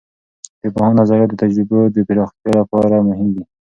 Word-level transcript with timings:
د 0.61 0.63
پوهاند 0.75 0.99
نظریات 1.01 1.29
د 1.31 1.35
تجربو 1.43 1.79
د 1.95 1.97
پراختیا 2.07 2.51
لپاره 2.59 3.05
مهم 3.07 3.27
دي. 3.35 3.43